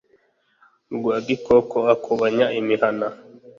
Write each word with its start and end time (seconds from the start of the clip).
Rwagikoko 0.95 1.77
ikubanya 1.95 2.45
imihana 2.59 3.07